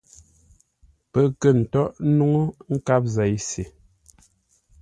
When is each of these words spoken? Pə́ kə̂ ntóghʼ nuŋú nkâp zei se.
Pə́ 1.11 1.25
kə̂ 1.39 1.51
ntóghʼ 1.59 1.95
nuŋú 2.17 2.43
nkâp 2.73 3.03
zei 3.15 3.35
se. 3.49 3.63